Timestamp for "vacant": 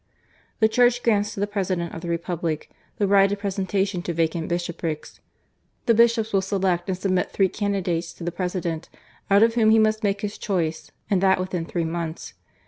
4.13-4.49